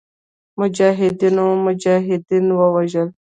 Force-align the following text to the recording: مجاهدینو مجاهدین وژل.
مجاهدینو 0.59 1.47
مجاهدین 1.65 2.45
وژل. 2.73 3.09